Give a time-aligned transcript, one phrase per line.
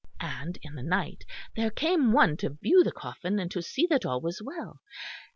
[0.19, 1.25] And in the night
[1.55, 4.79] there came one to view the coffin, and to see that all was well.